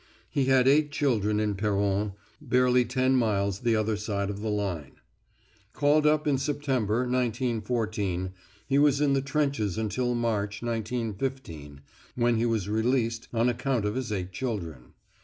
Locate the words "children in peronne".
0.91-2.13